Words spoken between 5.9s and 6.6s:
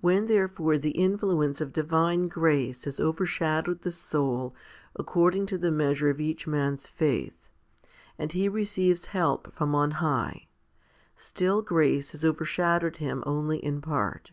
of each